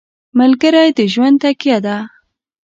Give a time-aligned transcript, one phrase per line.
[0.39, 1.97] ملګری د ژوند تکیه ده.